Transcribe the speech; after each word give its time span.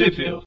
Sheffield. 0.00 0.42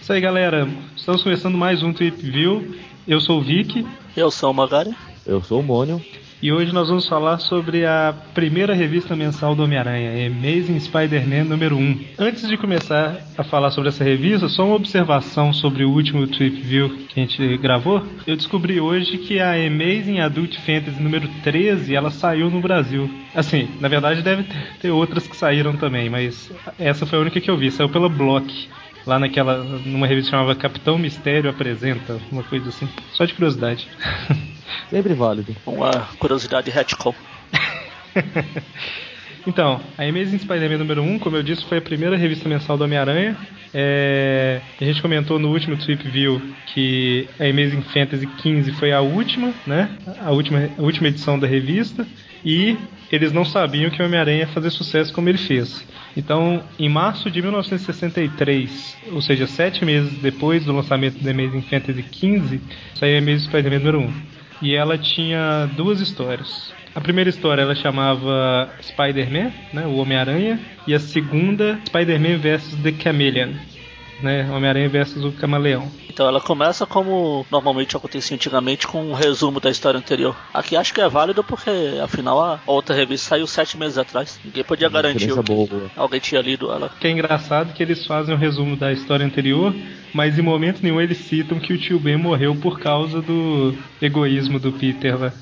Isso 0.00 0.12
aí, 0.12 0.20
galera. 0.20 0.68
Estamos 0.96 1.24
começando 1.24 1.58
mais 1.58 1.82
um 1.82 1.92
Trip 1.92 2.16
View. 2.30 2.76
Eu 3.08 3.20
sou 3.20 3.40
o 3.40 3.42
Vic. 3.42 3.84
Eu 4.16 4.30
sou 4.30 4.52
o 4.52 4.54
Magari. 4.54 4.94
Eu 5.26 5.42
sou 5.42 5.58
o 5.58 5.62
Mônio. 5.64 6.00
E 6.42 6.52
hoje 6.52 6.70
nós 6.70 6.88
vamos 6.88 7.08
falar 7.08 7.38
sobre 7.38 7.86
a 7.86 8.14
primeira 8.34 8.74
revista 8.74 9.16
mensal 9.16 9.54
do 9.54 9.64
Homem-Aranha, 9.64 10.26
Amazing 10.26 10.78
Spider-Man 10.80 11.44
número 11.44 11.78
1. 11.78 11.98
Antes 12.18 12.46
de 12.46 12.58
começar 12.58 13.18
a 13.38 13.42
falar 13.42 13.70
sobre 13.70 13.88
essa 13.88 14.04
revista, 14.04 14.46
só 14.46 14.66
uma 14.66 14.74
observação 14.74 15.54
sobre 15.54 15.82
o 15.82 15.90
último 15.90 16.26
Trip 16.26 16.60
View 16.60 16.90
que 17.08 17.18
a 17.18 17.22
gente 17.22 17.56
gravou. 17.56 18.02
Eu 18.26 18.36
descobri 18.36 18.78
hoje 18.78 19.16
que 19.16 19.40
a 19.40 19.52
Amazing 19.52 20.20
Adult 20.20 20.58
Fantasy 20.58 21.02
número 21.02 21.26
13, 21.42 21.94
ela 21.94 22.10
saiu 22.10 22.50
no 22.50 22.60
Brasil. 22.60 23.10
Assim, 23.34 23.70
na 23.80 23.88
verdade 23.88 24.20
deve 24.20 24.44
ter 24.78 24.90
outras 24.90 25.26
que 25.26 25.36
saíram 25.36 25.74
também, 25.74 26.10
mas 26.10 26.52
essa 26.78 27.06
foi 27.06 27.18
a 27.18 27.22
única 27.22 27.40
que 27.40 27.50
eu 27.50 27.56
vi, 27.56 27.70
saiu 27.70 27.88
pela 27.88 28.10
Block 28.10 28.68
lá 29.06 29.18
naquela 29.18 29.62
numa 29.62 30.06
revista 30.06 30.32
chamava 30.32 30.54
Capitão 30.54 30.98
Mistério 30.98 31.48
apresenta, 31.48 32.20
uma 32.30 32.42
coisa 32.42 32.68
assim. 32.68 32.88
Só 33.12 33.24
de 33.24 33.32
curiosidade. 33.32 33.88
Sempre 34.90 35.14
válido. 35.14 35.54
Uma 35.66 36.08
curiosidade 36.18 36.70
retcon. 36.70 37.14
então, 39.46 39.80
a 39.98 40.02
Amazing 40.02 40.38
Spider-Man 40.38 40.78
número 40.78 41.02
1, 41.02 41.18
como 41.18 41.36
eu 41.36 41.42
disse, 41.42 41.64
foi 41.64 41.78
a 41.78 41.82
primeira 41.82 42.16
revista 42.16 42.48
mensal 42.48 42.76
do 42.76 42.84
Homem-Aranha. 42.84 43.36
É... 43.74 44.60
A 44.80 44.84
gente 44.84 45.02
comentou 45.02 45.38
no 45.38 45.50
último 45.50 45.76
Trip 45.76 46.08
View 46.08 46.40
que 46.66 47.28
a 47.38 47.44
Amazing 47.44 47.82
Fantasy 47.92 48.26
15 48.26 48.72
foi 48.72 48.92
a 48.92 49.00
última, 49.00 49.52
né? 49.66 49.90
A 50.20 50.30
última, 50.30 50.70
a 50.78 50.82
última 50.82 51.08
edição 51.08 51.38
da 51.38 51.46
revista. 51.46 52.06
E 52.44 52.76
eles 53.10 53.32
não 53.32 53.44
sabiam 53.44 53.90
que 53.90 54.00
o 54.00 54.04
Homem-Aranha 54.04 54.38
ia 54.40 54.46
fazer 54.48 54.70
sucesso 54.70 55.12
como 55.12 55.28
ele 55.28 55.38
fez. 55.38 55.84
Então, 56.16 56.62
em 56.78 56.88
março 56.88 57.30
de 57.30 57.42
1963, 57.42 58.96
ou 59.12 59.20
seja, 59.20 59.46
sete 59.46 59.84
meses 59.84 60.16
depois 60.18 60.64
do 60.64 60.72
lançamento 60.72 61.22
da 61.22 61.30
Amazing 61.30 61.62
Fantasy 61.62 62.02
15, 62.02 62.60
saiu 62.94 63.16
a 63.16 63.18
Amazing 63.18 63.48
Spider-Man 63.48 63.78
número 63.78 64.00
1 64.00 64.35
e 64.60 64.74
ela 64.74 64.96
tinha 64.98 65.68
duas 65.76 66.00
histórias. 66.00 66.74
A 66.94 67.00
primeira 67.00 67.28
história 67.28 67.62
ela 67.62 67.74
chamava 67.74 68.70
Spider-Man, 68.80 69.52
né, 69.72 69.86
o 69.86 69.96
Homem-Aranha, 69.96 70.58
e 70.86 70.94
a 70.94 70.98
segunda 70.98 71.78
Spider-Man 71.86 72.38
vs 72.38 72.74
The 72.82 72.92
Chameleon, 72.92 73.52
né, 74.20 74.48
Homem-Aranha 74.50 74.88
versus 74.88 75.24
o 75.24 75.32
Camaleão. 75.32 75.90
Então 76.08 76.26
ela 76.26 76.40
começa 76.40 76.86
como 76.86 77.46
normalmente 77.50 77.96
acontecia 77.96 78.34
antigamente 78.34 78.86
com 78.86 79.10
um 79.10 79.12
resumo 79.12 79.60
da 79.60 79.70
história 79.70 79.98
anterior. 79.98 80.34
Aqui 80.52 80.76
acho 80.76 80.94
que 80.94 81.00
é 81.00 81.08
válido 81.08 81.44
porque 81.44 81.70
afinal 82.02 82.40
a 82.40 82.60
outra 82.66 82.94
revista 82.94 83.28
saiu 83.28 83.46
sete 83.46 83.76
meses 83.76 83.98
atrás. 83.98 84.40
Ninguém 84.42 84.64
podia 84.64 84.88
garantir 84.88 85.32
que 85.32 85.42
boa. 85.42 85.90
alguém 85.94 86.20
tinha 86.20 86.40
lido 86.40 86.72
ela. 86.72 86.90
Que 86.98 87.08
é 87.08 87.10
engraçado 87.10 87.74
que 87.74 87.82
eles 87.82 88.06
fazem 88.06 88.34
um 88.34 88.38
resumo 88.38 88.76
da 88.76 88.92
história 88.92 89.26
anterior, 89.26 89.74
mas 90.14 90.38
em 90.38 90.42
momento 90.42 90.82
nenhum 90.82 91.00
eles 91.00 91.18
citam 91.18 91.58
que 91.58 91.74
o 91.74 91.78
tio 91.78 92.00
Ben 92.00 92.16
morreu 92.16 92.56
por 92.56 92.80
causa 92.80 93.20
do 93.20 93.76
egoísmo 94.00 94.58
do 94.58 94.72
Peter 94.72 95.18
lá. 95.20 95.32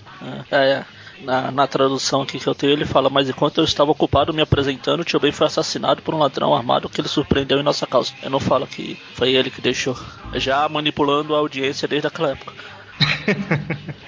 É, 0.51 0.57
é 0.57 0.85
na, 1.25 1.51
na, 1.51 1.67
tradução 1.67 2.23
aqui 2.23 2.39
que 2.39 2.47
eu 2.47 2.55
tenho, 2.55 2.73
ele 2.73 2.85
fala: 2.85 3.11
Mas 3.11 3.29
enquanto 3.29 3.59
eu 3.59 3.65
estava 3.65 3.91
ocupado 3.91 4.33
me 4.33 4.43
apresentando, 4.43 5.01
o 5.01 5.05
tio 5.05 5.19
Ben 5.19 5.33
foi 5.33 5.47
assassinado 5.47 6.03
por 6.03 6.15
um 6.15 6.19
ladrão 6.19 6.55
armado 6.55 6.89
que 6.89 7.01
ele 7.01 7.09
surpreendeu 7.09 7.59
em 7.59 7.63
nossa 7.63 7.87
causa. 7.87 8.13
Eu 8.23 8.31
não 8.31 8.41
falo 8.41 8.67
que 8.67 8.97
foi 9.15 9.35
ele 9.35 9.51
que 9.51 9.61
deixou. 9.61 9.97
Já 10.35 10.69
manipulando 10.69 11.35
a 11.35 11.39
audiência 11.39 11.89
desde 11.89 12.07
aquela 12.07 12.31
época. 12.31 12.53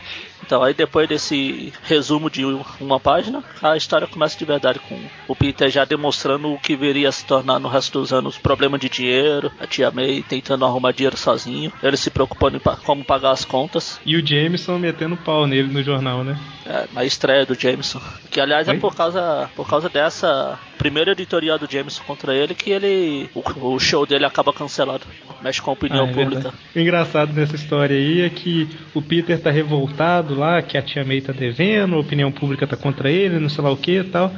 Então, 0.47 0.63
aí 0.63 0.73
depois 0.73 1.09
desse 1.09 1.73
resumo 1.83 2.31
de 2.31 2.45
uma 2.81 3.01
página, 3.01 3.43
a 3.61 3.77
história 3.77 4.07
começa 4.07 4.39
de 4.39 4.45
verdade 4.45 4.79
com 4.79 4.97
o 5.27 5.35
Peter 5.35 5.69
já 5.69 5.85
demonstrando 5.85 6.53
o 6.53 6.59
que 6.59 6.77
viria 6.77 7.09
a 7.09 7.13
se 7.13 7.27
tornar 7.27 7.59
no 7.59 7.69
resto 7.69 7.99
dos 7.99 8.13
anos 8.13 8.39
problema 8.39 8.79
de 8.79 8.89
dinheiro, 8.89 9.51
a 9.59 9.67
tia 9.67 9.91
May 9.91 10.23
tentando 10.23 10.65
arrumar 10.65 10.93
dinheiro 10.93 11.17
sozinho, 11.17 11.73
ele 11.83 11.97
se 11.97 12.11
preocupando 12.11 12.57
em 12.57 12.61
como 12.85 13.05
pagar 13.05 13.33
as 13.33 13.45
contas. 13.45 14.01
E 14.07 14.17
o 14.17 14.25
Jameson 14.25 14.79
metendo 14.79 15.17
pau 15.17 15.47
nele 15.47 15.73
no 15.73 15.83
jornal, 15.83 16.23
né? 16.23 16.39
É, 16.65 16.87
na 16.93 17.05
estreia 17.05 17.45
do 17.45 17.55
Jameson. 17.55 18.01
Que 18.31 18.41
aliás 18.41 18.69
é 18.69 18.71
Oi? 18.71 18.77
é 18.77 18.81
por 18.81 18.95
causa, 18.95 19.51
por 19.57 19.69
causa 19.69 19.89
dessa 19.89 20.59
primeira 20.77 21.13
editorial 21.13 21.59
do 21.59 21.71
Jameson 21.71 22.03
contra 22.05 22.35
ele 22.35 22.55
que 22.55 22.71
ele. 22.71 23.29
O, 23.35 23.75
o 23.75 23.79
show 23.79 24.07
dele 24.07 24.25
acaba 24.25 24.53
cancelado. 24.53 25.07
Mexe 25.43 25.61
com 25.61 25.71
a 25.71 25.75
opinião 25.75 26.07
ah, 26.07 26.11
é 26.11 26.13
pública. 26.13 26.43
Verdade. 26.43 26.57
O 26.75 26.79
engraçado 26.79 27.33
nessa 27.33 27.57
história 27.57 27.97
aí 27.97 28.23
é 28.23 28.31
que 28.31 28.69
o 28.95 29.03
Peter 29.03 29.41
tá 29.41 29.51
revoltado 29.51 30.35
lá, 30.35 30.63
que 30.63 30.79
a 30.79 30.83
tia 30.83 31.05
May 31.05 31.21
tá 31.21 31.33
devendo, 31.33 31.97
a 31.97 32.01
opinião 32.01 32.31
pública 32.33 32.67
tá 32.67 32.77
contra 32.77 33.11
ele, 33.11 33.39
não 33.39 33.49
sei 33.49 33.63
lá 33.63 33.71
o 33.71 33.77
que 33.77 33.99
e 33.99 34.05
tal. 34.05 34.33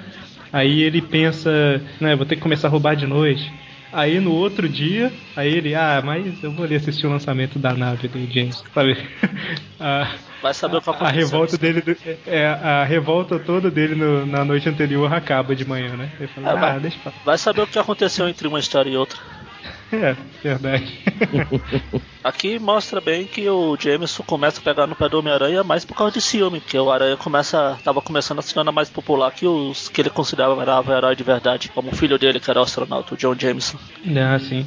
Aí 0.52 0.82
ele 0.82 1.02
pensa, 1.02 1.50
né, 2.00 2.16
vou 2.16 2.24
ter 2.24 2.36
que 2.36 2.42
começar 2.42 2.68
a 2.68 2.70
roubar 2.70 2.96
de 2.96 3.06
noite. 3.06 3.50
Aí 3.92 4.20
no 4.20 4.32
outro 4.32 4.68
dia, 4.68 5.12
aí 5.34 5.52
ele, 5.52 5.74
ah, 5.74 6.02
mas 6.04 6.42
eu 6.42 6.50
vou 6.52 6.64
ali 6.64 6.76
assistir 6.76 7.06
o 7.06 7.10
lançamento 7.10 7.58
da 7.58 7.72
nave 7.72 8.08
do 8.08 8.18
James, 8.32 8.62
sabe? 8.74 8.96
a, 9.80 10.08
Vai 10.42 10.54
saber 10.54 10.76
o 10.76 10.80
que 10.80 10.90
aconteceu. 10.90 11.08
A 11.08 11.10
revolta 11.10 11.58
dele, 11.58 11.96
é, 12.26 12.46
a 12.46 12.84
revolta 12.84 13.38
toda 13.38 13.70
dele 13.70 13.94
no, 13.94 14.24
na 14.24 14.44
noite 14.44 14.68
anterior 14.68 15.12
acaba 15.12 15.54
de 15.54 15.64
manhã, 15.64 15.96
né? 15.96 16.10
Ele 16.18 16.28
fala, 16.28 16.48
é, 16.48 16.52
ah, 16.52 16.54
vai, 16.54 16.80
deixa 16.80 16.98
pra... 17.02 17.12
vai 17.24 17.38
saber 17.38 17.62
o 17.62 17.66
que 17.66 17.78
aconteceu 17.78 18.28
entre 18.28 18.46
uma 18.46 18.60
história 18.60 18.90
e 18.90 18.96
outra. 18.96 19.18
É, 19.92 20.14
verdade. 20.42 20.98
Aqui 22.22 22.58
mostra 22.58 23.00
bem 23.00 23.26
que 23.26 23.48
o 23.48 23.76
Jameson 23.78 24.22
começa 24.22 24.60
a 24.60 24.62
pegar 24.62 24.86
no 24.86 24.94
pé 24.94 25.08
do 25.08 25.18
Homem-Aranha 25.18 25.64
mais 25.64 25.84
por 25.84 25.96
causa 25.96 26.12
de 26.12 26.20
ciúme, 26.20 26.60
porque 26.60 26.78
o 26.78 26.90
Aranha 26.90 27.16
começa, 27.16 27.78
tava 27.82 28.02
começando 28.02 28.38
a 28.38 28.42
se 28.42 28.52
tornar 28.52 28.72
mais 28.72 28.90
popular 28.90 29.30
que 29.32 29.46
os 29.46 29.88
que 29.88 30.00
ele 30.00 30.10
considerava 30.10 30.96
herói 30.96 31.16
de 31.16 31.24
verdade, 31.24 31.70
como 31.70 31.90
o 31.90 31.96
filho 31.96 32.18
dele 32.18 32.38
que 32.38 32.50
era 32.50 32.60
o 32.60 32.62
astronauta, 32.62 33.14
o 33.14 33.16
John 33.16 33.34
Jameson. 33.38 33.78
É, 34.06 34.38
sim. 34.38 34.66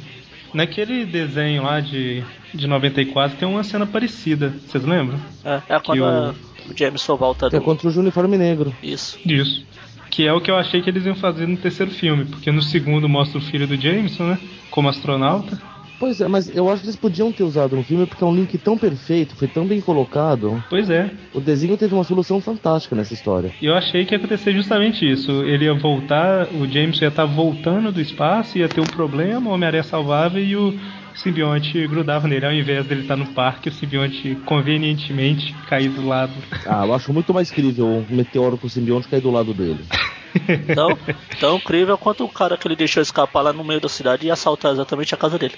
Naquele 0.52 1.06
desenho 1.06 1.62
lá 1.62 1.80
de, 1.80 2.22
de 2.52 2.66
94 2.66 3.38
tem 3.38 3.48
uma 3.48 3.64
cena 3.64 3.86
parecida, 3.86 4.52
vocês 4.66 4.84
lembram? 4.84 5.18
É, 5.44 5.62
é 5.68 5.80
quando 5.80 6.02
o... 6.02 6.30
o 6.70 6.76
Jameson 6.76 7.16
volta 7.16 7.48
do... 7.48 7.56
É 7.56 7.60
contra 7.60 7.88
o 7.88 7.98
uniforme 7.98 8.36
negro. 8.36 8.74
Isso. 8.82 9.18
Isso. 9.24 9.64
Que 10.12 10.26
é 10.26 10.32
o 10.32 10.42
que 10.42 10.50
eu 10.50 10.56
achei 10.56 10.82
que 10.82 10.90
eles 10.90 11.06
iam 11.06 11.14
fazer 11.14 11.48
no 11.48 11.56
terceiro 11.56 11.90
filme, 11.90 12.26
porque 12.26 12.52
no 12.52 12.60
segundo 12.60 13.08
mostra 13.08 13.38
o 13.38 13.42
filho 13.42 13.66
do 13.66 13.80
Jameson, 13.80 14.24
né? 14.24 14.38
Como 14.70 14.86
astronauta. 14.86 15.58
Pois 15.98 16.20
é, 16.20 16.28
mas 16.28 16.54
eu 16.54 16.68
acho 16.68 16.82
que 16.82 16.88
eles 16.88 16.96
podiam 16.96 17.32
ter 17.32 17.44
usado 17.44 17.76
no 17.76 17.82
filme 17.82 18.04
porque 18.06 18.22
é 18.22 18.26
um 18.26 18.34
link 18.34 18.58
tão 18.58 18.76
perfeito, 18.76 19.34
foi 19.36 19.48
tão 19.48 19.64
bem 19.64 19.80
colocado. 19.80 20.62
Pois 20.68 20.90
é. 20.90 21.10
O 21.32 21.40
desenho 21.40 21.78
teve 21.78 21.94
uma 21.94 22.04
solução 22.04 22.42
fantástica 22.42 22.94
nessa 22.94 23.14
história. 23.14 23.54
Eu 23.62 23.74
achei 23.74 24.04
que 24.04 24.12
ia 24.12 24.18
acontecer 24.18 24.52
justamente 24.52 25.10
isso. 25.10 25.44
Ele 25.44 25.64
ia 25.64 25.74
voltar, 25.74 26.48
o 26.48 26.66
James 26.66 27.00
ia 27.00 27.08
estar 27.08 27.24
voltando 27.24 27.90
do 27.90 28.00
espaço, 28.00 28.58
ia 28.58 28.68
ter 28.68 28.82
um 28.82 28.86
problema, 28.86 29.48
o 29.48 29.54
Homem-Aranha 29.54 29.84
salvava 29.84 30.38
e 30.38 30.54
o 30.54 30.78
simbionte 31.14 31.86
grudava 31.86 32.28
nele. 32.28 32.46
Ao 32.46 32.52
invés 32.52 32.86
dele 32.86 33.02
estar 33.02 33.16
no 33.16 33.26
parque, 33.26 33.68
o 33.68 33.72
simbionte 33.72 34.36
convenientemente 34.44 35.54
cair 35.68 35.90
do 35.90 36.06
lado. 36.06 36.32
Ah, 36.66 36.84
eu 36.86 36.94
acho 36.94 37.12
muito 37.12 37.32
mais 37.32 37.50
crível 37.50 37.86
um 37.86 38.06
meteoro 38.14 38.56
com 38.58 38.66
o 38.66 38.70
simbionte 38.70 39.08
cair 39.08 39.20
do 39.20 39.30
lado 39.30 39.52
dele. 39.52 39.84
Tão, 40.74 40.98
tão 41.38 41.56
incrível 41.56 41.98
quanto 41.98 42.24
o 42.24 42.28
cara 42.28 42.56
que 42.56 42.66
ele 42.66 42.74
deixou 42.74 43.02
escapar 43.02 43.42
lá 43.42 43.52
no 43.52 43.62
meio 43.62 43.82
da 43.82 43.88
cidade 43.88 44.26
e 44.26 44.30
assaltar 44.30 44.72
exatamente 44.72 45.14
a 45.14 45.18
casa 45.18 45.38
dele. 45.38 45.54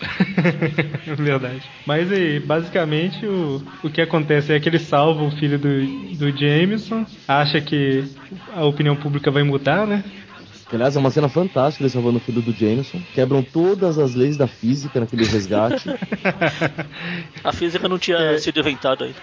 Verdade. 1.16 1.62
Mas 1.86 2.10
aí, 2.10 2.40
basicamente 2.40 3.26
o, 3.26 3.62
o 3.82 3.90
que 3.90 4.00
acontece 4.00 4.52
é 4.52 4.60
que 4.60 4.68
ele 4.68 4.78
salva 4.78 5.22
o 5.22 5.30
filho 5.30 5.58
do, 5.58 5.86
do 6.16 6.36
Jameson, 6.36 7.04
acha 7.28 7.60
que 7.60 8.04
a 8.54 8.64
opinião 8.64 8.96
pública 8.96 9.30
vai 9.30 9.42
mudar, 9.42 9.86
né? 9.86 10.02
Que, 10.68 10.76
aliás, 10.76 10.96
é 10.96 10.98
uma 10.98 11.10
cena 11.10 11.28
fantástica 11.28 11.84
ele 11.84 11.90
salvando 11.90 12.16
o 12.18 12.20
filho 12.20 12.40
do 12.40 12.52
Jameson. 12.52 13.00
Quebram 13.14 13.42
todas 13.42 13.98
as 13.98 14.14
leis 14.14 14.36
da 14.36 14.46
física 14.46 15.00
naquele 15.00 15.24
resgate. 15.24 15.88
A 17.44 17.52
física 17.52 17.88
não 17.88 17.98
tinha 17.98 18.16
é. 18.16 18.38
sido 18.38 18.60
inventada 18.60 19.04
ainda. 19.04 19.18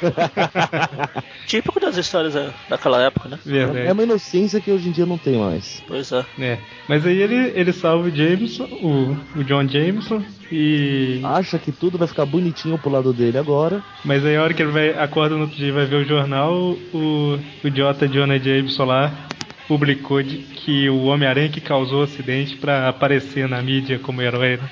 Típico 1.46 1.78
das 1.78 1.96
histórias 1.96 2.34
é, 2.34 2.50
daquela 2.68 3.02
época, 3.02 3.28
né? 3.28 3.38
Verdade. 3.44 3.86
É 3.86 3.92
uma 3.92 4.02
inocência 4.02 4.60
que 4.60 4.70
hoje 4.70 4.88
em 4.88 4.92
dia 4.92 5.06
não 5.06 5.18
tem 5.18 5.36
mais. 5.38 5.82
Pois 5.86 6.10
é. 6.12 6.24
é. 6.38 6.58
Mas 6.88 7.06
aí 7.06 7.20
ele, 7.20 7.52
ele 7.54 7.72
salva 7.72 8.08
o 8.08 8.10
Jameson, 8.10 8.64
o, 8.64 9.16
o 9.38 9.44
John 9.44 9.66
Jameson, 9.68 10.22
e. 10.50 11.20
Acha 11.24 11.58
que 11.58 11.72
tudo 11.72 11.98
vai 11.98 12.08
ficar 12.08 12.24
bonitinho 12.24 12.78
pro 12.78 12.90
lado 12.90 13.12
dele 13.12 13.38
agora. 13.38 13.82
Mas 14.04 14.24
aí 14.24 14.36
a 14.36 14.42
hora 14.42 14.54
que 14.54 14.62
ele 14.62 14.72
vai, 14.72 14.90
acorda 14.90 15.34
no 15.34 15.42
outro 15.42 15.56
dia 15.56 15.68
e 15.68 15.72
vai 15.72 15.86
ver 15.86 15.96
o 15.96 16.04
jornal, 16.04 16.54
o, 16.54 17.38
o 17.62 17.66
idiota 17.66 18.08
Jonah 18.08 18.38
Jameson 18.38 18.84
lá 18.84 19.25
publicou 19.66 20.22
de 20.22 20.38
que 20.38 20.88
o 20.88 21.04
Homem-Aranha 21.04 21.48
que 21.48 21.60
causou 21.60 22.00
o 22.00 22.04
acidente 22.04 22.56
para 22.56 22.88
aparecer 22.88 23.48
na 23.48 23.62
mídia 23.62 23.98
como 23.98 24.22
herói. 24.22 24.56
Né? 24.56 24.70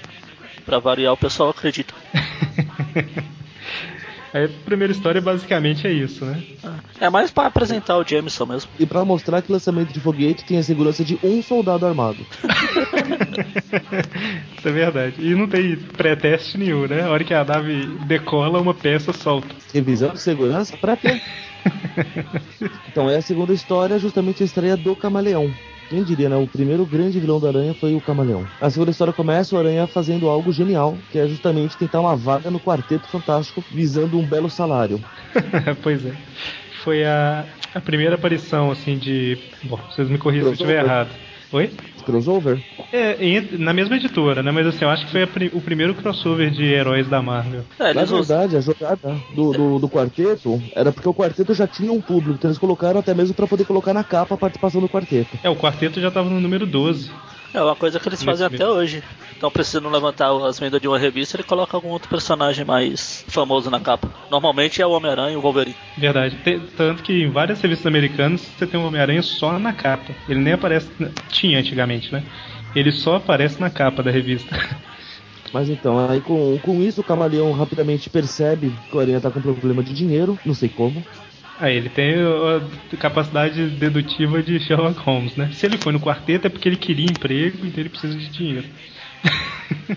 Pra 0.64 0.78
variar, 0.78 1.12
o 1.12 1.16
pessoal 1.16 1.50
acredita. 1.50 1.94
Aí 4.34 4.46
a 4.46 4.48
primeira 4.64 4.92
história 4.92 5.20
basicamente 5.20 5.86
é 5.86 5.92
isso, 5.92 6.24
né? 6.24 6.42
É 7.00 7.08
mais 7.08 7.30
pra 7.30 7.46
apresentar 7.46 7.96
o 7.96 8.04
Jameson 8.04 8.46
mesmo. 8.46 8.68
E 8.80 8.84
pra 8.84 9.04
mostrar 9.04 9.40
que 9.40 9.52
lançamento 9.52 9.92
de 9.92 10.00
foguete 10.00 10.44
tem 10.44 10.58
a 10.58 10.62
segurança 10.62 11.04
de 11.04 11.16
um 11.22 11.40
soldado 11.40 11.86
armado. 11.86 12.18
Isso 14.58 14.68
é 14.68 14.72
verdade. 14.72 15.14
E 15.20 15.36
não 15.36 15.46
tem 15.46 15.76
pré-teste 15.76 16.58
nenhum, 16.58 16.88
né? 16.88 17.02
A 17.02 17.10
hora 17.10 17.22
que 17.22 17.32
a 17.32 17.44
nave 17.44 17.86
decola, 18.06 18.60
uma 18.60 18.74
peça 18.74 19.12
solta. 19.12 19.46
Revisão 19.72 20.10
de 20.10 20.20
segurança 20.20 20.76
pra 20.78 20.96
quê? 20.96 21.20
então 22.90 23.08
é 23.08 23.18
a 23.18 23.22
segunda 23.22 23.52
história, 23.52 24.00
justamente 24.00 24.42
a 24.42 24.46
estreia 24.46 24.76
do 24.76 24.96
Camaleão. 24.96 25.48
Quem 25.88 26.02
diria, 26.02 26.28
né? 26.28 26.36
O 26.36 26.46
primeiro 26.46 26.84
grande 26.86 27.20
vilão 27.20 27.38
da 27.38 27.48
Aranha 27.48 27.74
foi 27.74 27.94
o 27.94 28.00
Camaleão. 28.00 28.46
A 28.60 28.70
segunda 28.70 28.90
história 28.90 29.12
começa 29.12 29.54
o 29.54 29.58
Aranha 29.58 29.86
fazendo 29.86 30.28
algo 30.28 30.52
genial, 30.52 30.96
que 31.10 31.18
é 31.18 31.28
justamente 31.28 31.76
tentar 31.76 32.00
uma 32.00 32.16
vaga 32.16 32.50
no 32.50 32.58
Quarteto 32.58 33.06
Fantástico, 33.08 33.62
visando 33.70 34.18
um 34.18 34.24
belo 34.24 34.48
salário. 34.48 35.02
pois 35.82 36.04
é. 36.04 36.12
Foi 36.82 37.04
a, 37.04 37.44
a 37.74 37.80
primeira 37.80 38.14
aparição, 38.14 38.70
assim, 38.70 38.98
de. 38.98 39.38
Bom, 39.62 39.78
vocês 39.90 40.08
me 40.08 40.18
corrijam 40.18 40.54
se 40.54 40.62
eu 40.62 40.66
estiver 40.66 40.84
errado. 40.84 41.10
Oi? 41.54 41.70
Crossover? 42.04 42.58
É, 42.90 43.16
na 43.58 43.72
mesma 43.72 43.94
editora, 43.94 44.42
né? 44.42 44.50
Mas 44.50 44.66
assim, 44.66 44.84
eu 44.84 44.90
acho 44.90 45.06
que 45.06 45.12
foi 45.12 45.24
pri 45.24 45.52
o 45.54 45.60
primeiro 45.60 45.94
crossover 45.94 46.50
de 46.50 46.64
heróis 46.64 47.08
da 47.08 47.22
Marvel. 47.22 47.62
É, 47.78 47.94
Na 47.94 48.04
verdade, 48.04 48.56
a 48.56 48.60
jogada 48.60 49.22
do, 49.32 49.52
do, 49.52 49.78
do, 49.78 49.88
quarteto 49.88 50.60
era 50.74 50.90
porque 50.90 51.08
o 51.08 51.14
quarteto 51.14 51.54
já 51.54 51.68
tinha 51.68 51.92
um 51.92 52.00
público, 52.00 52.34
então 52.34 52.50
eles 52.50 52.58
colocaram 52.58 52.98
até 52.98 53.14
mesmo 53.14 53.36
para 53.36 53.46
poder 53.46 53.64
colocar 53.64 53.94
na 53.94 54.02
capa 54.02 54.34
a 54.34 54.38
participação 54.38 54.80
do 54.80 54.88
quarteto. 54.88 55.38
É, 55.44 55.48
o 55.48 55.54
quarteto 55.54 56.00
já 56.00 56.10
tava 56.10 56.28
no 56.28 56.40
número 56.40 56.66
12. 56.66 57.08
É 57.54 57.62
uma 57.62 57.76
coisa 57.76 58.00
que 58.00 58.08
eles 58.08 58.20
fazem 58.20 58.44
até 58.44 58.66
hoje. 58.66 59.00
Então, 59.36 59.48
precisando 59.48 59.88
levantar 59.88 60.32
as 60.44 60.58
vendas 60.58 60.80
de 60.80 60.88
uma 60.88 60.98
revista, 60.98 61.36
ele 61.36 61.44
coloca 61.44 61.76
algum 61.76 61.90
outro 61.90 62.08
personagem 62.08 62.64
mais 62.64 63.24
famoso 63.28 63.70
na 63.70 63.78
capa. 63.78 64.10
Normalmente 64.28 64.82
é 64.82 64.86
o 64.86 64.90
Homem-Aranha 64.90 65.34
e 65.34 65.36
o 65.36 65.40
Wolverine. 65.40 65.76
Verdade. 65.96 66.36
Tanto 66.76 67.04
que 67.04 67.12
em 67.12 67.30
várias 67.30 67.60
revistas 67.60 67.86
americanas 67.86 68.40
você 68.40 68.66
tem 68.66 68.80
o 68.80 68.84
Homem-Aranha 68.84 69.22
só 69.22 69.56
na 69.56 69.72
capa. 69.72 70.12
Ele 70.28 70.40
nem 70.40 70.54
aparece. 70.54 70.90
Tinha 71.28 71.60
antigamente, 71.60 72.12
né? 72.12 72.24
Ele 72.74 72.90
só 72.90 73.16
aparece 73.16 73.60
na 73.60 73.70
capa 73.70 74.02
da 74.02 74.10
revista. 74.10 74.52
Mas 75.52 75.68
então, 75.68 75.96
aí 76.10 76.20
com, 76.20 76.58
com 76.58 76.82
isso 76.82 77.02
o 77.02 77.04
camaleão 77.04 77.52
rapidamente 77.52 78.10
percebe 78.10 78.72
que 78.90 78.96
o 78.96 78.98
Aranha 78.98 79.20
tá 79.20 79.30
com 79.30 79.40
problema 79.40 79.84
de 79.84 79.94
dinheiro, 79.94 80.36
não 80.44 80.54
sei 80.54 80.68
como. 80.68 81.04
Ah, 81.64 81.70
ele 81.70 81.88
tem 81.88 82.16
a 82.16 82.96
capacidade 82.98 83.70
dedutiva 83.70 84.42
de 84.42 84.60
Sherlock 84.60 85.00
Holmes, 85.00 85.34
né? 85.34 85.48
Se 85.54 85.64
ele 85.64 85.78
foi 85.78 85.94
no 85.94 86.00
quarteto 86.00 86.46
é 86.46 86.50
porque 86.50 86.68
ele 86.68 86.76
queria 86.76 87.06
emprego, 87.10 87.66
então 87.66 87.80
ele 87.80 87.88
precisa 87.88 88.14
de 88.18 88.28
dinheiro. 88.28 88.66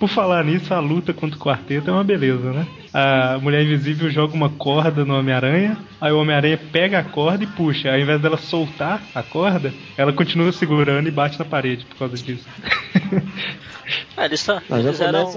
Por 0.00 0.08
falar 0.08 0.44
nisso, 0.44 0.74
a 0.74 0.80
luta 0.80 1.14
contra 1.14 1.38
o 1.38 1.40
quarteto 1.40 1.88
é 1.88 1.92
uma 1.92 2.02
beleza, 2.02 2.52
né? 2.52 2.66
A 2.94 3.38
Mulher 3.40 3.62
Invisível 3.62 4.10
joga 4.10 4.34
uma 4.34 4.50
corda 4.50 5.02
no 5.04 5.18
Homem-Aranha, 5.18 5.78
aí 5.98 6.12
o 6.12 6.20
Homem-Aranha 6.20 6.60
pega 6.70 6.98
a 6.98 7.04
corda 7.04 7.42
e 7.42 7.46
puxa. 7.46 7.90
Ao 7.90 7.98
invés 7.98 8.20
dela 8.20 8.36
soltar 8.36 9.02
a 9.14 9.22
corda, 9.22 9.72
ela 9.96 10.12
continua 10.12 10.52
segurando 10.52 11.08
e 11.08 11.10
bate 11.10 11.38
na 11.38 11.44
parede 11.44 11.86
por 11.86 11.96
causa 11.96 12.16
disso. 12.18 12.46
Ah, 14.14 14.24
eles, 14.26 14.44
tá, 14.44 14.62
eles, 14.70 15.00
eram, 15.00 15.30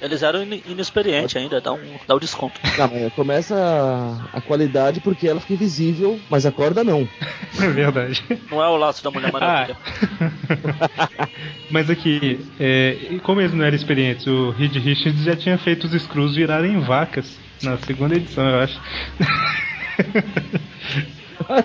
eles 0.00 0.22
eram 0.22 0.42
inexperientes 0.42 1.36
ainda, 1.36 1.60
dá 1.60 1.72
um, 1.72 1.80
dá 2.06 2.14
um 2.14 2.18
desconto. 2.18 2.60
Não, 2.78 3.10
começa 3.10 3.56
a, 3.56 4.38
a, 4.38 4.40
qualidade 4.40 5.00
porque 5.00 5.26
ela 5.26 5.40
fica 5.40 5.54
invisível, 5.54 6.20
mas 6.30 6.46
a 6.46 6.52
corda 6.52 6.84
não. 6.84 7.08
É 7.60 7.70
verdade. 7.70 8.22
Não 8.50 8.62
é 8.62 8.68
o 8.68 8.76
laço 8.76 9.02
da 9.02 9.10
Mulher 9.10 9.32
Maravilha. 9.32 9.76
Ah. 10.20 11.28
mas 11.70 11.90
aqui, 11.90 12.38
é, 12.60 13.18
como 13.24 13.40
eles 13.40 13.52
não 13.52 13.64
eram 13.64 13.74
experientes, 13.74 14.26
o 14.28 14.50
Reed 14.50 14.76
Richards 14.76 15.24
já 15.24 15.34
tinha 15.34 15.58
feito 15.58 15.84
os 15.84 16.02
Screws 16.02 16.36
virarem 16.36 16.67
vacas 16.76 17.38
na 17.62 17.76
segunda 17.78 18.14
edição, 18.14 18.46
eu 18.48 18.60
acho. 18.60 18.80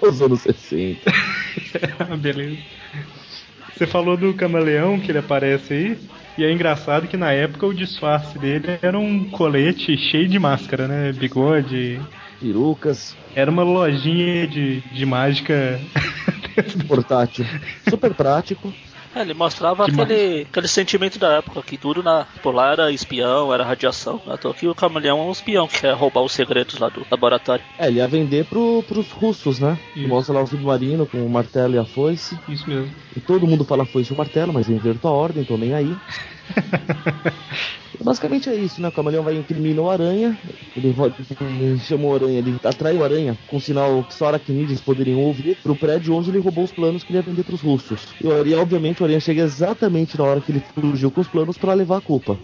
Os 0.01 0.21
anos 0.21 0.41
60. 0.41 1.11
Beleza. 2.17 2.57
Você 3.75 3.87
falou 3.87 4.15
do 4.15 4.33
camaleão 4.33 4.99
que 4.99 5.11
ele 5.11 5.19
aparece 5.19 5.73
aí. 5.73 5.97
E 6.37 6.43
é 6.43 6.51
engraçado 6.51 7.07
que 7.07 7.17
na 7.17 7.31
época 7.31 7.67
o 7.67 7.73
disfarce 7.73 8.39
dele 8.39 8.79
era 8.81 8.97
um 8.97 9.29
colete 9.29 9.95
cheio 9.97 10.27
de 10.27 10.39
máscara, 10.39 10.87
né? 10.87 11.11
Bigode. 11.11 12.01
Perucas. 12.39 13.15
Era 13.35 13.51
uma 13.51 13.63
lojinha 13.63 14.47
de, 14.47 14.81
de 14.81 15.05
mágica. 15.05 15.79
Portátil. 16.87 17.45
Super 17.89 18.13
prático. 18.13 18.73
É, 19.15 19.21
ele 19.21 19.33
mostrava 19.33 19.85
aquele, 19.85 20.47
aquele 20.49 20.67
sentimento 20.67 21.19
da 21.19 21.33
época, 21.33 21.61
que 21.61 21.77
tudo 21.77 22.01
na 22.01 22.25
polar 22.41 22.73
era 22.73 22.91
espião, 22.91 23.53
era 23.53 23.63
radiação. 23.63 24.21
Tô 24.41 24.49
aqui 24.49 24.67
o 24.67 24.75
camaleão 24.75 25.19
é 25.19 25.23
um 25.23 25.31
espião 25.31 25.67
que 25.67 25.81
quer 25.81 25.93
roubar 25.93 26.21
os 26.21 26.31
segredos 26.31 26.79
lá 26.79 26.89
do 26.89 27.05
laboratório. 27.09 27.63
É, 27.77 27.87
ele 27.87 27.97
ia 27.97 28.07
vender 28.07 28.45
pro, 28.45 28.83
pros 28.87 29.11
russos, 29.11 29.59
né? 29.59 29.77
Isso. 29.95 30.07
Mostra 30.07 30.33
lá 30.33 30.41
o 30.41 30.47
submarino 30.47 31.05
com 31.05 31.25
o 31.25 31.29
martelo 31.29 31.75
e 31.75 31.77
a 31.77 31.85
foice. 31.85 32.37
Isso 32.47 32.67
mesmo. 32.67 32.91
E 33.15 33.19
todo 33.19 33.47
mundo 33.47 33.63
fala 33.63 33.85
foice 33.85 34.11
e 34.11 34.13
o 34.13 34.17
martelo, 34.17 34.51
mas 34.51 34.67
eu 34.67 34.75
inverto 34.75 35.07
a 35.07 35.11
ordem, 35.11 35.43
tô 35.43 35.57
nem 35.57 35.73
aí. 35.73 35.95
Basicamente 38.03 38.49
é 38.49 38.55
isso, 38.55 38.81
né? 38.81 38.89
O 38.89 38.91
camaleão 38.91 39.23
vai 39.23 39.35
incriminar 39.35 39.85
o 39.85 39.89
aranha, 39.89 40.37
ele, 40.75 40.93
ele 41.39 41.79
chama 41.79 42.05
o 42.05 42.15
aranha, 42.15 42.39
ele 42.39 42.55
atrai 42.63 42.95
o 42.97 43.03
aranha 43.03 43.37
com 43.47 43.57
um 43.57 43.59
sinal 43.59 44.03
que 44.03 44.13
só 44.13 44.27
aracnídeos 44.27 44.81
poderiam 44.81 45.19
ouvir 45.19 45.57
pro 45.63 45.75
prédio 45.75 46.13
onde 46.13 46.29
ele 46.29 46.39
roubou 46.39 46.65
os 46.65 46.71
planos 46.71 47.03
que 47.03 47.11
ele 47.11 47.19
ia 47.19 47.21
vender 47.21 47.43
pros 47.43 47.61
russos. 47.61 48.07
E, 48.21 48.27
e 48.27 48.55
obviamente 48.55 49.01
o 49.01 49.05
aranha 49.05 49.19
chega 49.19 49.43
exatamente 49.43 50.17
na 50.17 50.25
hora 50.25 50.41
que 50.41 50.51
ele 50.51 50.63
fugiu 50.75 51.09
com 51.11 51.21
os 51.21 51.27
planos 51.27 51.57
para 51.57 51.73
levar 51.73 51.97
a 51.97 52.01
culpa. 52.01 52.37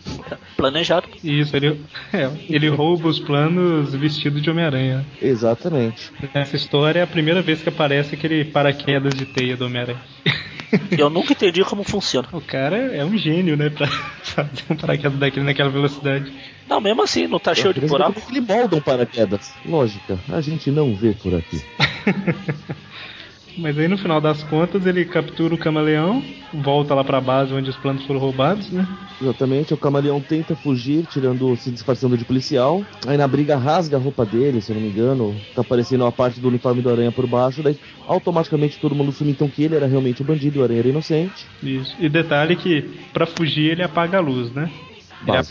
Planejado. 0.56 1.08
Isso, 1.24 1.56
ele, 1.56 1.82
é, 2.14 2.30
ele 2.50 2.70
rouba 2.70 3.10
os 3.10 3.20
planos 3.20 3.94
vestido 3.94 4.40
de 4.40 4.50
Homem-Aranha. 4.50 5.06
Exatamente. 5.22 6.12
Nessa 6.34 6.56
história 6.56 7.00
é 7.00 7.04
a 7.04 7.08
primeira 7.08 7.42
vez 7.42 7.62
que 7.62 7.70
aparece 7.70 8.16
aquele 8.16 8.46
paraquedas 8.46 9.14
de 9.14 9.26
teia 9.26 9.58
do 9.58 9.66
Homem-Aranha. 9.66 10.00
Eu 10.98 11.10
nunca 11.10 11.34
entendi 11.34 11.64
como 11.64 11.84
funciona. 11.84 12.28
O 12.32 12.42
cara 12.42 12.78
é 12.78 13.04
um 13.04 13.18
gênio, 13.18 13.58
né? 13.58 13.70
Pra 13.70 13.88
fazer 13.88 14.64
um 14.70 14.76
paraquedas 14.76 15.20
daquele 15.20 15.46
naquela 15.46 15.70
velocidade. 15.70 16.32
Não, 16.68 16.80
mesmo 16.80 17.02
assim, 17.02 17.28
não 17.28 17.40
tá 17.40 17.56
cheio 17.56 17.74
de 17.74 17.82
buraco. 17.82 18.22
Ele 18.30 18.42
molda 18.42 18.76
um 18.76 18.82
paraquedas. 18.82 19.54
Lógica, 19.66 20.20
a 20.30 20.42
gente 20.42 20.70
não 20.70 20.94
vê 20.96 21.14
por 21.14 21.34
aqui. 21.36 21.62
Mas 23.60 23.78
aí 23.78 23.88
no 23.88 23.98
final 23.98 24.22
das 24.22 24.42
contas 24.44 24.86
ele 24.86 25.04
captura 25.06 25.54
o 25.54 25.58
camaleão, 25.58 26.24
volta 26.54 26.96
lá 26.96 27.04
pra 27.04 27.20
base 27.20 27.54
onde 27.54 27.70
os 27.70 27.76
planos 27.76 28.06
foram 28.06 28.20
roubados, 28.20 28.72
né? 28.72 28.88
Exatamente, 29.22 29.74
o 29.74 29.78
camaleão 29.78 30.22
tenta 30.22 30.56
fugir, 30.56 31.06
tirando, 31.06 31.54
se 31.58 31.70
disfarçando 31.70 32.18
de 32.18 32.24
policial. 32.24 32.86
Aí 33.06 33.18
na 33.18 33.28
briga 33.28 33.58
rasga 33.58 33.98
a 33.98 34.00
roupa 34.00 34.26
dele, 34.26 34.62
se 34.62 34.72
eu 34.72 34.76
não 34.76 34.82
me 34.82 34.90
engano. 34.90 35.36
Tá 35.54 35.62
aparecendo 35.62 36.06
uma 36.06 36.12
parte 36.12 36.40
do 36.40 36.48
uniforme 36.48 36.82
do 36.82 36.90
aranha 36.90 37.12
por 37.12 37.28
baixo, 37.28 37.62
daí 37.62 37.76
automaticamente 38.08 38.80
todo 38.80 38.96
mundo 38.96 39.10
assume 39.10 39.32
então 39.32 39.50
que 39.50 39.64
ele 39.64 39.76
era 39.76 39.88
realmente 39.88 40.22
o 40.22 40.26
bandido, 40.26 40.62
o 40.62 40.64
aranha 40.64 40.80
era 40.80 40.90
inocente. 40.90 41.46
Isso. 41.62 41.98
E 42.00 42.08
detalhe 42.08 42.56
que 42.56 42.82
para 43.12 43.26
fugir 43.26 43.72
ele 43.72 43.84
apaga 43.84 44.18
a 44.18 44.22
luz, 44.22 44.54
né? 44.54 44.70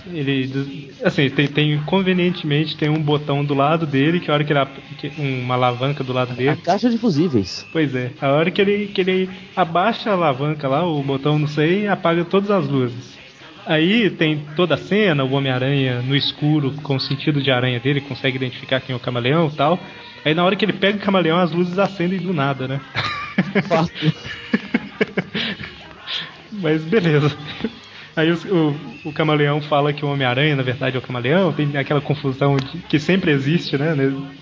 Ele, 0.07 0.91
assim, 1.05 1.29
tem, 1.29 1.47
tem, 1.47 1.79
convenientemente 1.85 2.77
tem 2.77 2.89
um 2.89 3.03
botão 3.03 3.45
do 3.45 3.55
lado 3.55 3.87
dele 3.87 4.19
que 4.19 4.31
a 4.31 4.35
hora 4.35 4.45
que 4.45 4.53
ele 4.53 4.67
que, 4.99 5.13
uma 5.21 5.55
alavanca 5.55 6.03
do 6.03 6.13
lado 6.13 6.35
dele. 6.35 6.51
A 6.51 6.57
caixa 6.57 6.89
de 6.89 6.97
fusíveis. 6.97 7.67
Pois 7.71 7.95
é. 7.95 8.13
A 8.21 8.29
hora 8.29 8.51
que 8.51 8.61
ele 8.61 8.87
que 8.89 9.01
ele 9.01 9.29
abaixa 9.55 10.11
a 10.11 10.15
alavanca 10.15 10.67
lá, 10.67 10.87
o 10.87 11.03
botão 11.03 11.39
não 11.39 11.47
sei, 11.47 11.87
apaga 11.87 12.25
todas 12.25 12.51
as 12.51 12.67
luzes. 12.67 13.19
Aí 13.67 14.09
tem 14.09 14.43
toda 14.57 14.77
a 14.77 14.79
cena, 14.79 15.23
o 15.25 15.33
Homem-Aranha 15.33 16.01
no 16.01 16.17
escuro, 16.17 16.73
com 16.83 16.97
o 16.97 17.01
sentido 17.01 17.43
de 17.43 17.51
aranha 17.51 17.79
dele, 17.79 18.01
consegue 18.01 18.37
identificar 18.37 18.81
quem 18.81 18.95
é 18.95 18.97
o 18.97 19.01
camaleão 19.01 19.49
e 19.49 19.57
tal. 19.57 19.79
Aí 20.25 20.33
na 20.35 20.43
hora 20.43 20.57
que 20.57 20.65
ele 20.65 20.73
pega 20.73 20.97
o 20.97 21.01
camaleão, 21.03 21.39
as 21.39 21.53
luzes 21.53 21.79
acendem 21.79 22.19
do 22.19 22.33
nada, 22.33 22.67
né? 22.67 22.81
Mas 26.51 26.83
beleza. 26.85 27.37
Aí 28.19 28.33
o, 28.33 28.35
o, 28.35 29.09
o, 29.11 29.13
camaleão 29.13 29.63
fala 29.63 29.93
que 29.93 30.05
o 30.05 30.09
Homem-Aranha, 30.09 30.57
na 30.57 30.63
verdade, 30.65 30.97
é 30.97 30.99
o 30.99 31.03
camaleão. 31.03 31.53
Tem 31.53 31.77
aquela 31.77 32.01
confusão 32.01 32.57
de, 32.57 32.79
que 32.89 32.99
sempre 32.99 33.31
existe, 33.31 33.79
né? 33.79 33.95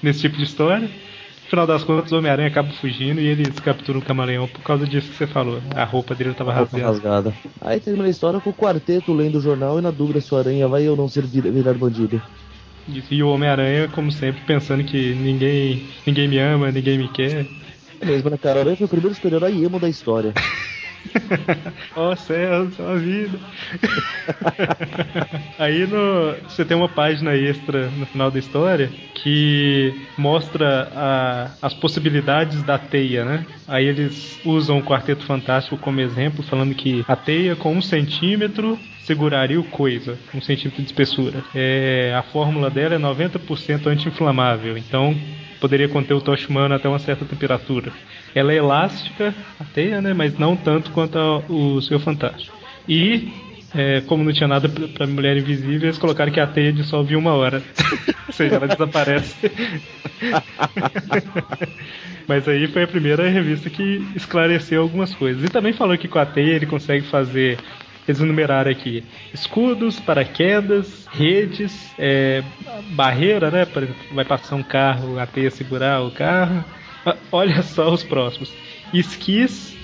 Nesse 0.03 0.23
tipo 0.23 0.39
de 0.39 0.45
história. 0.45 0.89
No 0.89 1.51
final 1.51 1.67
das 1.67 1.85
contas, 1.85 2.11
o 2.11 2.17
Homem-Aranha 2.17 2.49
acaba 2.49 2.71
fugindo 2.71 3.21
e 3.21 3.27
eles 3.27 3.61
capturam 3.61 4.01
o 4.01 4.03
camaleão 4.03 4.49
por 4.49 4.63
causa 4.63 4.87
disso 4.87 5.11
que 5.11 5.17
você 5.17 5.27
falou. 5.27 5.61
A 5.75 5.85
roupa 5.85 6.15
dele 6.15 6.31
estava 6.31 6.55
rasgada. 6.55 6.87
rasgada. 6.87 7.35
Aí 7.61 7.79
termina 7.79 8.07
a 8.07 8.11
história 8.11 8.41
com 8.41 8.49
o 8.49 8.55
quarteto 8.55 9.13
lendo 9.13 9.37
o 9.37 9.43
jornal 9.43 9.79
e 9.79 9.83
na 9.83 9.91
dúvida 9.91 10.23
se 10.23 10.35
o 10.35 10.39
Aranha 10.39 10.67
vai 10.67 10.89
ou 10.89 10.97
não 10.97 11.07
ser 11.07 11.27
virar 11.27 11.75
bandido. 11.75 12.23
E 13.11 13.23
o 13.23 13.29
Homem-Aranha, 13.29 13.89
como 13.89 14.11
sempre, 14.11 14.41
pensando 14.47 14.85
que 14.85 15.15
ninguém, 15.15 15.85
ninguém 16.07 16.27
me 16.27 16.39
ama, 16.39 16.73
ninguém 16.73 16.97
me 16.97 17.09
quer. 17.09 17.47
É 18.01 18.07
mesmo, 18.07 18.31
né, 18.31 18.39
cara? 18.39 18.57
O 18.57 18.61
Aranha 18.63 18.77
foi 18.79 18.87
o 18.87 18.89
primeiro 18.89 19.15
super-herói 19.15 19.63
emo 19.63 19.79
da 19.79 19.89
história. 19.89 20.33
Ó 21.97 22.13
oh, 22.13 22.17
céus, 22.17 22.79
ó 22.79 22.95
vida. 22.97 23.39
Aí 25.59 25.87
no, 25.87 26.35
você 26.49 26.65
tem 26.65 26.77
uma 26.77 26.89
página 26.89 27.35
extra 27.35 27.89
no 27.91 28.07
final 28.07 28.31
da 28.31 28.39
história 28.39 28.91
que 29.15 29.95
mostra 30.17 30.89
a, 30.95 31.51
as 31.63 31.75
possibilidades 31.75 32.63
da 32.63 32.79
teia, 32.79 33.25
né? 33.25 33.47
Aí 33.67 33.87
eles 33.87 34.39
usam 34.45 34.79
o 34.79 34.83
Quarteto 34.83 35.25
Fantástico 35.25 35.77
como 35.79 36.01
exemplo, 36.01 36.43
falando 36.43 36.75
que 36.75 37.05
a 37.09 37.17
teia 37.17 37.57
com 37.57 37.73
um 37.73 37.83
centímetro 37.83 38.79
seguraria 39.07 39.61
o 39.61 39.65
coisa, 39.65 40.19
um 40.35 40.41
centímetro 40.41 40.83
de 40.83 40.89
espessura. 40.89 41.43
É, 41.55 42.15
a 42.17 42.23
fórmula 42.23 42.69
dela 42.69 42.97
é 42.97 42.99
90% 42.99 43.87
anti-inflamável, 43.87 44.77
então 44.77 45.17
poderia 45.61 45.89
conter 45.89 46.15
o 46.15 46.21
tocha 46.21 46.49
humano 46.49 46.75
até 46.75 46.89
uma 46.89 46.99
certa 46.99 47.25
temperatura. 47.25 47.93
Ela 48.35 48.53
é 48.53 48.57
elástica, 48.57 49.35
a 49.59 49.65
teia, 49.65 50.01
né, 50.01 50.13
mas 50.13 50.39
não 50.39 50.57
tanto 50.57 50.91
quanto 50.91 51.19
a, 51.19 51.39
o 51.49 51.81
seu 51.81 51.99
fantástico. 51.99 52.57
E 52.89 53.29
é, 53.75 54.01
como 54.03 54.25
não 54.25 54.33
tinha 54.33 54.49
nada 54.49 54.69
para 54.69 55.07
mulher 55.07 55.37
invisível, 55.37 55.89
eles 55.89 55.99
colocaram 55.99 56.33
que 56.33 56.41
a 56.41 56.47
teia 56.47 56.73
dissolve 56.73 57.17
uma 57.17 57.35
hora. 57.35 57.63
Ou 58.27 58.33
seja, 58.33 58.57
ela 58.57 58.69
desaparece. 58.69 59.51
Mas 62.27 62.49
aí 62.49 62.67
foi 62.67 62.83
a 62.83 62.89
primeira 62.89 63.29
revista 63.29 63.71
que 63.71 64.05
esclareceu 64.17 64.83
algumas 64.83 65.15
coisas. 65.15 65.45
E 65.45 65.49
também 65.49 65.73
falou 65.73 65.97
que 65.97 66.09
com 66.09 66.19
a 66.19 66.27
teia 66.27 66.55
ele 66.55 66.67
consegue 66.67 67.07
fazer 67.07 67.57
eles 68.07 68.21
enumeraram 68.21 68.71
aqui 68.71 69.05
escudos, 69.33 69.99
paraquedas, 70.01 71.07
redes, 71.11 71.93
é, 71.99 72.43
barreira, 72.91 73.51
né? 73.51 73.65
Por 73.65 73.83
exemplo, 73.83 74.03
vai 74.13 74.25
passar 74.25 74.57
um 74.57 74.63
carro, 74.63 75.19
a 75.19 75.27
teia 75.27 75.51
segurar 75.51 76.03
o 76.03 76.11
carro. 76.11 76.65
Olha 77.31 77.63
só 77.63 77.93
os 77.93 78.03
próximos. 78.03 78.53
Esquis. 78.93 79.77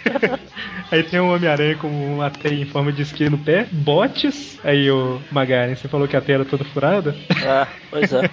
aí 0.90 1.02
tem 1.02 1.20
um 1.20 1.34
Homem-Aranha 1.34 1.76
com 1.76 1.88
uma 1.88 2.30
teia 2.30 2.60
em 2.60 2.66
forma 2.66 2.92
de 2.92 3.02
esqui 3.02 3.28
no 3.28 3.38
pé. 3.38 3.66
Botes. 3.70 4.58
Aí, 4.62 4.90
o 4.90 5.20
Magaren, 5.30 5.74
você 5.74 5.88
falou 5.88 6.06
que 6.06 6.16
a 6.16 6.20
teia 6.20 6.36
era 6.36 6.44
toda 6.44 6.64
furada? 6.64 7.16
Ah, 7.44 7.66
pois 7.90 8.12
é. 8.12 8.30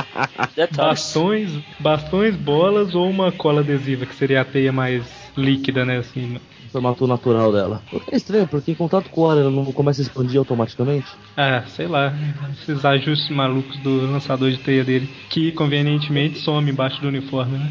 bastões, 0.74 1.50
bastões, 1.78 2.34
bolas 2.34 2.94
ou 2.94 3.08
uma 3.08 3.30
cola 3.30 3.60
adesiva, 3.60 4.06
que 4.06 4.14
seria 4.14 4.40
a 4.40 4.44
teia 4.44 4.72
mais 4.72 5.04
líquida, 5.36 5.84
né? 5.84 5.98
Assim, 5.98 6.38
formato 6.70 7.06
natural 7.06 7.52
dela. 7.52 7.82
É 8.10 8.16
estranho, 8.16 8.46
porque 8.46 8.72
em 8.72 8.74
contato 8.74 9.10
com 9.10 9.22
o 9.22 9.30
ar 9.30 9.36
ela 9.36 9.50
não 9.50 9.64
começa 9.66 10.00
a 10.00 10.04
expandir 10.04 10.38
automaticamente? 10.38 11.06
Ah, 11.36 11.64
sei 11.66 11.86
lá. 11.86 12.14
Esses 12.52 12.84
ajustes 12.84 13.30
malucos 13.30 13.76
do 13.78 14.10
lançador 14.10 14.50
de 14.50 14.58
teia 14.58 14.84
dele, 14.84 15.08
que 15.28 15.52
convenientemente 15.52 16.38
some 16.38 16.70
embaixo 16.70 17.00
do 17.00 17.08
uniforme, 17.08 17.58
né? 17.58 17.70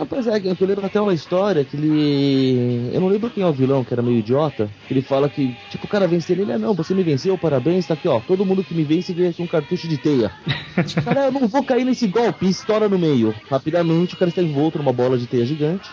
Ah, 0.00 0.06
pois 0.08 0.26
é, 0.26 0.38
eu 0.38 0.66
lembro 0.66 0.86
até 0.86 0.98
uma 0.98 1.12
história 1.12 1.62
que 1.62 1.76
ele. 1.76 2.90
Eu 2.90 3.02
não 3.02 3.08
lembro 3.08 3.28
quem 3.28 3.42
é 3.42 3.46
o 3.46 3.52
vilão, 3.52 3.84
que 3.84 3.92
era 3.92 4.00
meio 4.00 4.16
idiota. 4.16 4.70
Que 4.88 4.94
ele 4.94 5.02
fala 5.02 5.28
que, 5.28 5.54
tipo, 5.68 5.84
o 5.84 5.88
cara 5.88 6.08
vence 6.08 6.32
ele, 6.32 6.40
ele 6.40 6.52
é 6.52 6.58
não, 6.58 6.72
você 6.72 6.94
me 6.94 7.02
venceu, 7.02 7.36
parabéns, 7.36 7.86
tá 7.86 7.92
aqui, 7.92 8.08
ó. 8.08 8.18
Todo 8.18 8.46
mundo 8.46 8.64
que 8.64 8.72
me 8.72 8.82
vence 8.82 9.12
ganha 9.12 9.34
um 9.38 9.46
cartucho 9.46 9.86
de 9.86 9.98
teia. 9.98 10.32
cara, 11.04 11.26
eu 11.26 11.32
não 11.32 11.46
vou 11.46 11.62
cair 11.62 11.84
nesse 11.84 12.06
golpe, 12.06 12.48
estoura 12.48 12.88
no 12.88 12.98
meio. 12.98 13.34
Rapidamente 13.50 14.14
o 14.14 14.16
cara 14.16 14.30
está 14.30 14.42
envolto 14.42 14.78
numa 14.78 14.92
bola 14.92 15.18
de 15.18 15.26
teia 15.26 15.44
gigante. 15.44 15.90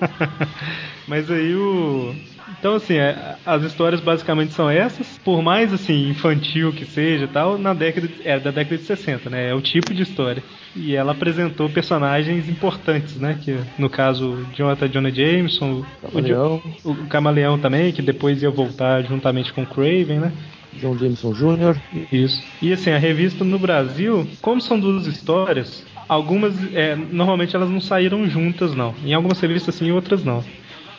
Mas 1.06 1.30
aí 1.30 1.54
o. 1.54 2.14
Então, 2.58 2.74
assim, 2.74 2.94
é, 2.96 3.36
as 3.44 3.62
histórias 3.62 4.00
basicamente 4.00 4.52
são 4.52 4.68
essas. 4.68 5.18
Por 5.24 5.42
mais, 5.42 5.72
assim, 5.72 6.08
infantil 6.08 6.72
que 6.72 6.84
seja 6.84 7.28
tal, 7.28 7.58
na 7.58 7.74
década 7.74 8.08
de, 8.08 8.26
é 8.26 8.38
da 8.38 8.50
década 8.50 8.76
de 8.76 8.84
60, 8.84 9.30
né? 9.30 9.50
É 9.50 9.54
o 9.54 9.60
tipo 9.60 9.94
de 9.94 10.02
história. 10.02 10.42
E 10.74 10.94
ela 10.94 11.12
apresentou 11.12 11.68
personagens 11.68 12.48
importantes, 12.48 13.16
né? 13.16 13.38
Que, 13.40 13.58
no 13.78 13.88
caso, 13.88 14.46
Jonathan 14.54 14.88
Jonah 14.88 15.10
Jameson, 15.10 15.84
Camaleão. 16.02 16.62
O, 16.84 16.90
o 16.90 17.06
Camaleão 17.06 17.58
também, 17.58 17.92
que 17.92 18.02
depois 18.02 18.42
ia 18.42 18.50
voltar 18.50 19.02
juntamente 19.02 19.52
com 19.52 19.62
o 19.62 19.66
Craven, 19.66 20.20
né? 20.20 20.32
John 20.74 20.96
Jameson 20.96 21.32
Jr. 21.32 21.80
Isso. 22.12 22.42
E 22.62 22.72
assim, 22.72 22.90
a 22.90 22.98
revista 22.98 23.44
no 23.44 23.58
Brasil, 23.58 24.26
como 24.40 24.60
são 24.60 24.78
duas 24.78 25.06
histórias, 25.06 25.84
algumas, 26.08 26.54
é, 26.74 26.94
normalmente 26.96 27.54
elas 27.56 27.68
não 27.68 27.80
saíram 27.80 28.28
juntas, 28.28 28.74
não. 28.74 28.94
Em 29.04 29.14
algumas 29.14 29.40
revistas 29.40 29.74
sim, 29.74 29.88
em 29.88 29.92
outras 29.92 30.24
não. 30.24 30.44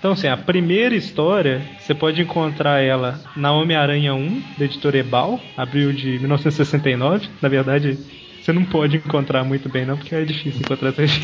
Então, 0.02 0.14
assim, 0.14 0.28
a 0.28 0.36
primeira 0.36 0.96
história, 0.96 1.62
você 1.78 1.94
pode 1.94 2.20
encontrar 2.20 2.82
ela 2.82 3.22
na 3.36 3.52
Homem-Aranha 3.52 4.16
1, 4.16 4.42
da 4.58 4.66
editora 4.66 4.98
Ebal, 4.98 5.40
abril 5.56 5.94
de 5.94 6.18
1969. 6.18 7.30
Na 7.40 7.48
verdade, 7.48 8.00
você 8.42 8.52
não 8.52 8.66
pode 8.66 8.98
encontrar 8.98 9.44
muito 9.44 9.70
bem, 9.70 9.86
não, 9.86 9.96
porque 9.96 10.16
é 10.16 10.26
difícil 10.26 10.62
encontrar 10.62 10.92
essa. 10.98 11.20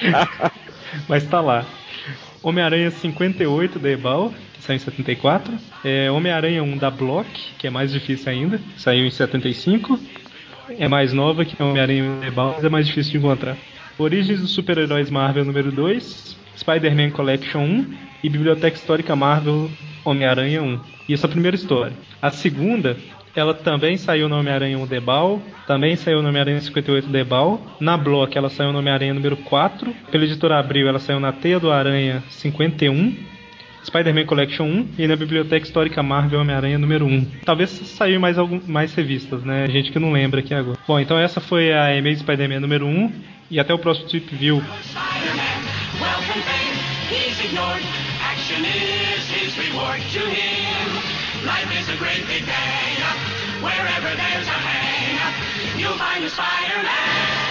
Mas 1.06 1.26
tá 1.26 1.42
lá. 1.42 1.66
Homem-Aranha 2.42 2.90
58 2.90 3.78
da 3.78 3.90
Ebal, 3.90 4.32
que 4.54 4.62
saiu 4.62 4.76
em 4.76 4.78
74. 4.78 5.52
É, 5.84 6.10
Homem-Aranha 6.10 6.62
1 6.62 6.78
da 6.78 6.90
Block, 6.90 7.28
que 7.58 7.66
é 7.66 7.70
mais 7.70 7.92
difícil 7.92 8.32
ainda, 8.32 8.58
saiu 8.74 9.04
em 9.04 9.10
75. 9.10 10.00
É 10.78 10.88
mais 10.88 11.12
nova 11.12 11.44
que 11.44 11.62
Homem-Aranha 11.62 12.20
da 12.20 12.26
Ebal, 12.26 12.54
mas 12.54 12.64
é 12.64 12.70
mais 12.70 12.86
difícil 12.86 13.12
de 13.12 13.18
encontrar. 13.18 13.54
Origens 13.98 14.40
dos 14.40 14.52
Super-Heróis 14.52 15.10
Marvel 15.10 15.44
número 15.44 15.70
2, 15.70 16.40
Spider-Man 16.56 17.10
Collection 17.10 17.60
1 17.60 17.86
e 18.22 18.28
Biblioteca 18.28 18.76
Histórica 18.76 19.16
Marvel 19.16 19.70
Homem-Aranha 20.04 20.62
1. 20.62 20.80
Isso 21.08 21.26
é 21.26 21.28
a 21.28 21.32
primeira 21.32 21.56
história. 21.56 21.92
A 22.20 22.30
segunda, 22.30 22.96
ela 23.34 23.54
também 23.54 23.96
saiu 23.96 24.28
no 24.28 24.38
Homem-Aranha 24.38 24.78
1 24.78 24.86
Debal, 24.86 25.42
também 25.66 25.96
saiu 25.96 26.22
no 26.22 26.28
Homem-Aranha 26.28 26.60
58 26.60 27.08
Debal. 27.08 27.60
Na 27.80 27.96
Block, 27.96 28.36
ela 28.36 28.48
saiu 28.48 28.72
no 28.72 28.78
Homem-Aranha 28.78 29.14
número 29.14 29.36
4. 29.36 29.94
Pela 30.10 30.24
editora 30.24 30.58
Abril, 30.58 30.88
ela 30.88 30.98
saiu 30.98 31.18
na 31.18 31.32
Teia 31.32 31.58
do 31.58 31.70
Aranha 31.70 32.22
51. 32.28 33.32
Spider-Man 33.84 34.26
Collection 34.26 34.64
1 34.64 34.88
e 34.98 35.08
na 35.08 35.16
Biblioteca 35.16 35.66
Histórica 35.66 36.02
Marvel 36.02 36.40
Homem-Aranha 36.40 36.78
número 36.78 37.04
1. 37.04 37.26
Talvez 37.44 37.70
saiu 37.70 38.20
mais 38.20 38.38
algum, 38.38 38.60
mais 38.66 38.94
revistas, 38.94 39.42
né? 39.42 39.66
Gente 39.68 39.90
que 39.90 39.98
não 39.98 40.12
lembra 40.12 40.40
aqui 40.40 40.54
agora. 40.54 40.78
Bom, 40.86 41.00
então 41.00 41.18
essa 41.18 41.40
foi 41.40 41.72
a 41.72 41.98
Amazing 41.98 42.18
Spider-Man 42.18 42.60
número 42.60 42.86
1 42.86 43.12
e 43.50 43.58
até 43.58 43.74
o 43.74 43.78
próximo 43.78 44.08
Trip 44.08 44.34
View. 44.36 44.62
Ignored. 47.52 47.82
Action 48.20 48.64
is 48.64 49.28
his 49.28 49.58
reward 49.58 50.00
to 50.00 50.20
him. 50.20 51.44
Life 51.44 51.70
is 51.78 51.88
a 51.88 51.96
great 51.96 52.26
big 52.26 52.46
day. 52.46 52.96
Wherever 53.60 54.16
there's 54.16 54.46
a 54.46 54.58
hang, 54.66 55.78
you'll 55.78 55.98
find 55.98 56.24
a 56.24 56.30
Spider-Man. 56.30 57.41